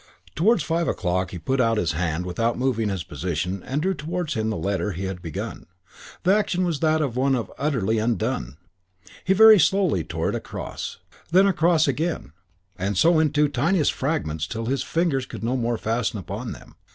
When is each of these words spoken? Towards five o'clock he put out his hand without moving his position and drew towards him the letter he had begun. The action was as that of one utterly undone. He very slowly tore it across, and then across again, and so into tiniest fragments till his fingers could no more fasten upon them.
Towards 0.33 0.63
five 0.63 0.87
o'clock 0.87 1.29
he 1.29 1.37
put 1.37 1.61
out 1.61 1.77
his 1.77 1.91
hand 1.91 2.25
without 2.25 2.57
moving 2.57 2.89
his 2.89 3.03
position 3.03 3.61
and 3.61 3.83
drew 3.83 3.93
towards 3.93 4.33
him 4.33 4.49
the 4.49 4.57
letter 4.57 4.93
he 4.93 5.03
had 5.03 5.21
begun. 5.21 5.67
The 6.23 6.33
action 6.35 6.65
was 6.65 6.77
as 6.77 6.79
that 6.79 7.01
of 7.03 7.15
one 7.15 7.35
utterly 7.59 7.99
undone. 7.99 8.57
He 9.23 9.33
very 9.33 9.59
slowly 9.59 10.03
tore 10.03 10.29
it 10.29 10.35
across, 10.35 10.97
and 11.11 11.21
then 11.33 11.45
across 11.45 11.87
again, 11.87 12.31
and 12.79 12.97
so 12.97 13.19
into 13.19 13.47
tiniest 13.47 13.93
fragments 13.93 14.47
till 14.47 14.65
his 14.65 14.81
fingers 14.81 15.27
could 15.27 15.43
no 15.43 15.55
more 15.55 15.77
fasten 15.77 16.17
upon 16.17 16.51
them. 16.51 16.77